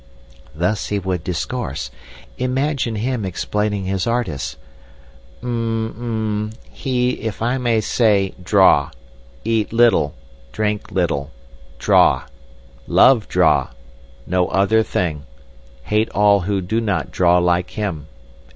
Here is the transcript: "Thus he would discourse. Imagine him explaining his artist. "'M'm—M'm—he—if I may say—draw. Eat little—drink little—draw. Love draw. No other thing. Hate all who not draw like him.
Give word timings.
"Thus 0.55 0.87
he 0.87 0.97
would 0.97 1.23
discourse. 1.23 1.91
Imagine 2.39 2.95
him 2.95 3.23
explaining 3.23 3.85
his 3.85 4.07
artist. 4.07 4.57
"'M'm—M'm—he—if 5.43 7.39
I 7.39 7.59
may 7.59 7.81
say—draw. 7.81 8.89
Eat 9.45 9.71
little—drink 9.71 10.89
little—draw. 10.91 12.23
Love 12.87 13.27
draw. 13.27 13.67
No 14.25 14.47
other 14.47 14.81
thing. 14.81 15.25
Hate 15.83 16.09
all 16.09 16.39
who 16.41 16.61
not 16.81 17.11
draw 17.11 17.37
like 17.37 17.69
him. 17.69 18.07